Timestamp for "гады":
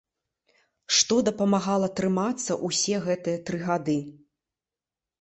3.71-3.99